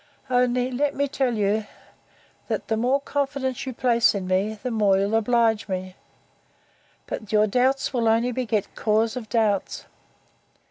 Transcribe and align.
Only, 0.31 0.71
let 0.71 0.95
me 0.95 1.07
tell 1.07 1.35
you, 1.35 1.67
that 2.47 2.69
the 2.69 2.75
more 2.75 2.99
confidence 2.99 3.67
you 3.67 3.73
place 3.73 4.15
in 4.15 4.25
me, 4.25 4.57
the 4.63 4.71
more 4.71 4.97
you'll 4.97 5.13
oblige 5.13 5.67
me: 5.67 5.95
but 7.05 7.31
your 7.31 7.45
doubts 7.45 7.93
will 7.93 8.07
only 8.07 8.31
beget 8.31 8.73
cause 8.73 9.15
of 9.15 9.29
doubts. 9.29 9.85